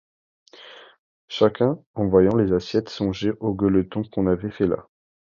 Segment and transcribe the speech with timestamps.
[1.27, 4.87] Chacun, en voyant les assiettes, songeait aux gueuletons qu'on avait faits là.